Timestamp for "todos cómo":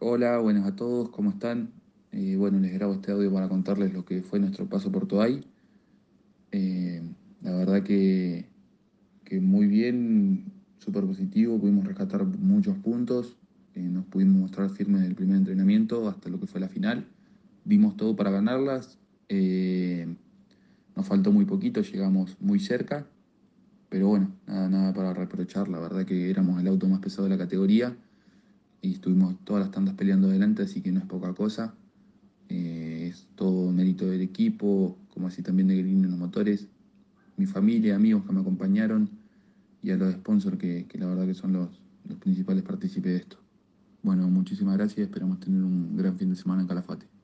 0.76-1.30